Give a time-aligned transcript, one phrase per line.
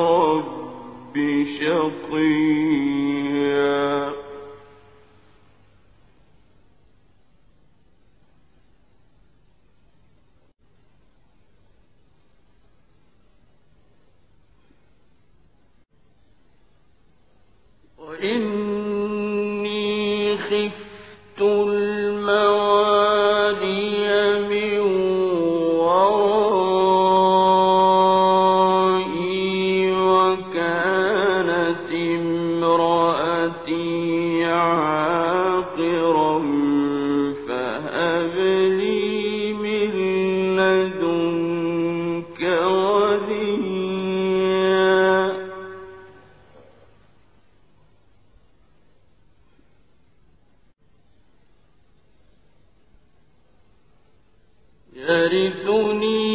[0.00, 1.16] رب
[1.60, 3.19] شقيا
[54.96, 56.29] يرثني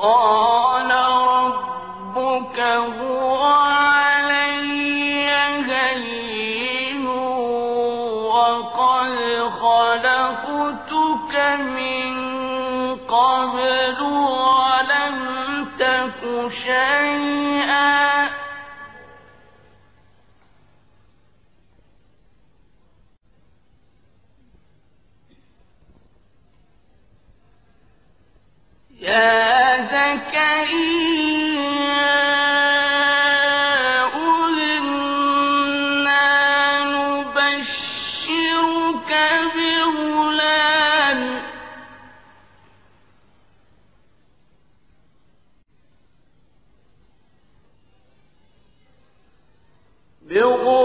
[0.00, 0.39] قال
[50.31, 50.80] meu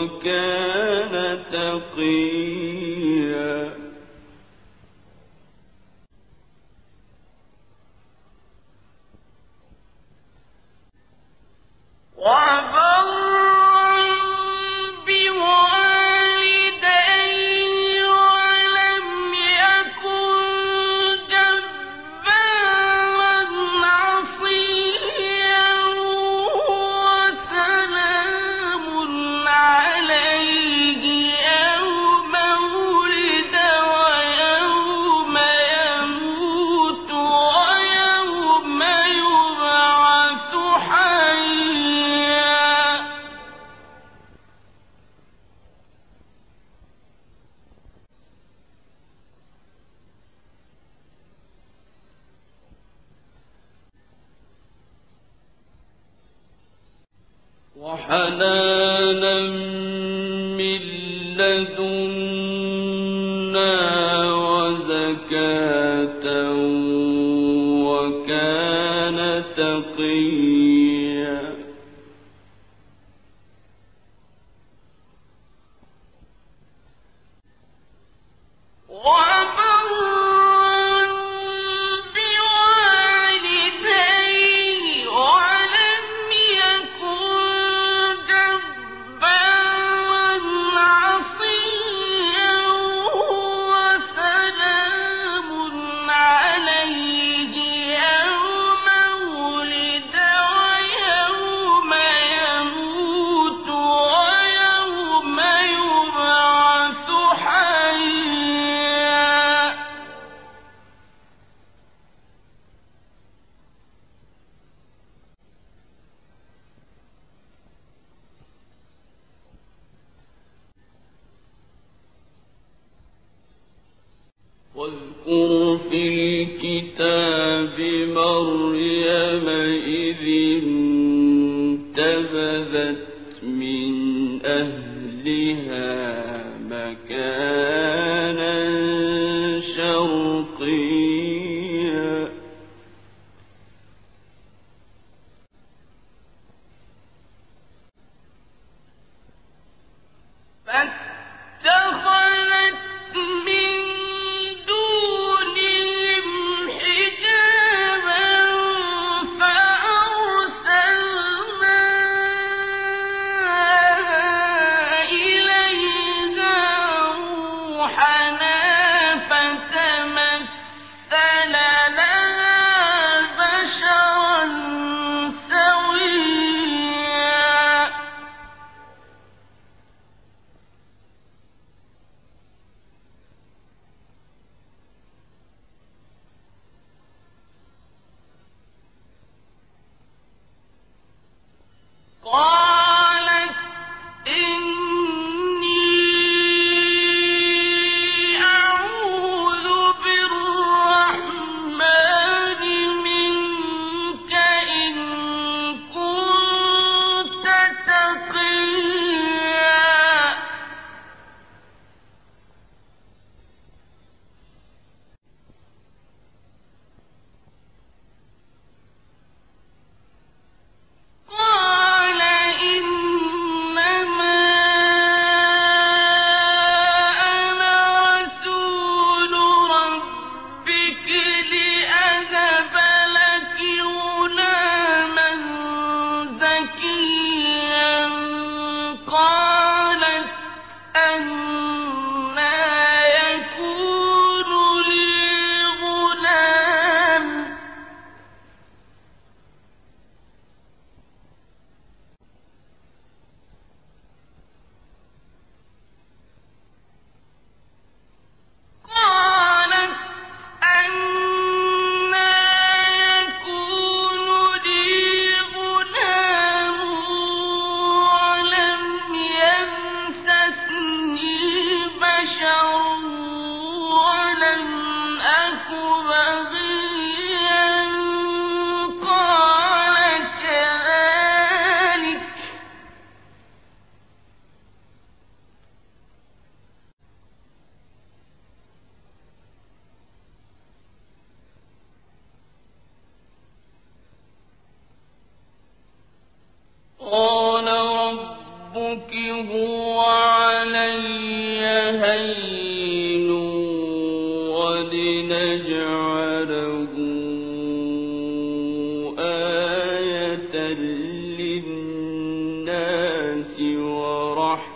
[0.00, 3.00] وكان تقيا.
[57.80, 59.40] وحنانا
[60.58, 60.80] من
[61.36, 61.89] لدنا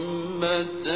[0.00, 0.86] رحمة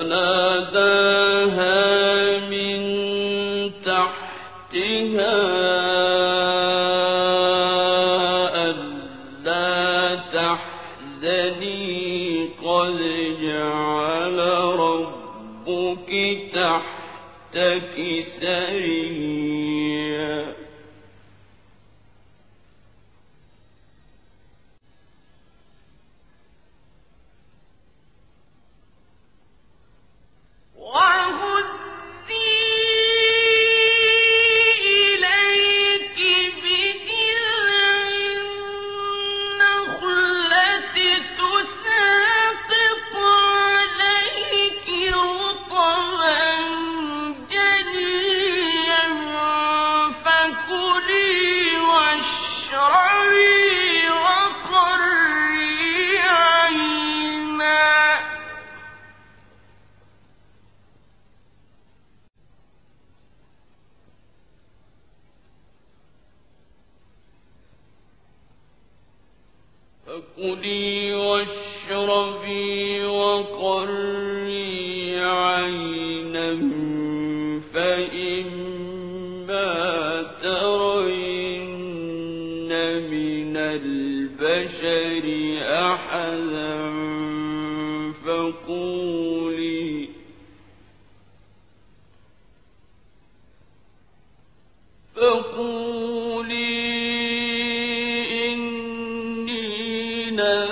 [0.00, 1.78] فناداها
[2.48, 2.80] من
[3.84, 5.36] تحتها
[8.64, 11.78] ألا تحزني
[12.64, 12.98] قد
[13.42, 14.38] جعل
[14.80, 16.10] ربك
[16.54, 17.96] تحتك
[18.40, 19.39] سريا
[100.30, 100.69] من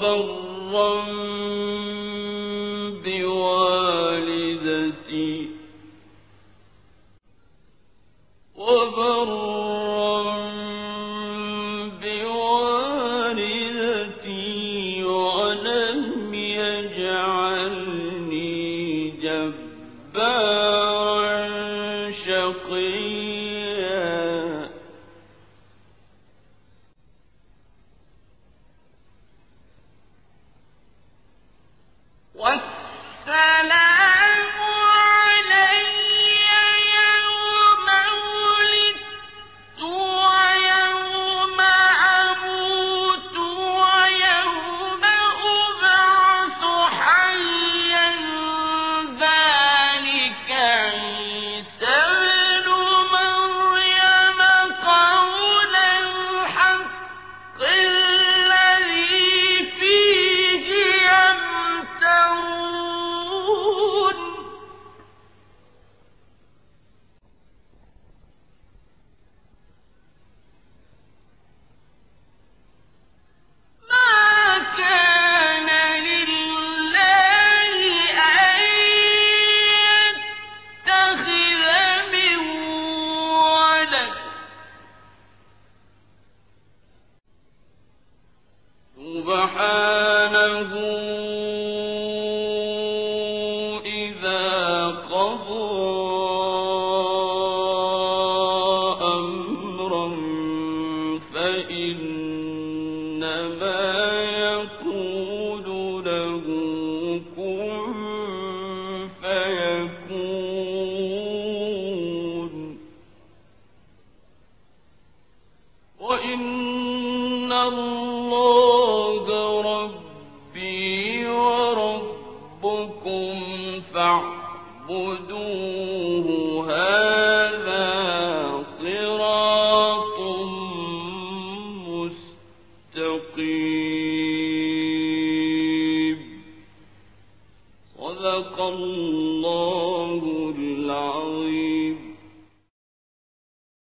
[0.00, 0.27] Although